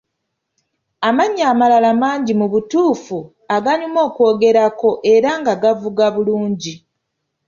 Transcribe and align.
Amanya 1.07 1.43
amalala 1.53 1.91
mangi 2.01 2.33
mu 2.39 2.47
butuufu 2.53 3.17
aganyuma 3.55 3.99
okwogerako 4.07 4.89
era 5.13 5.31
nga 5.39 5.53
gavuga 5.63 6.05
bulungi. 6.15 6.73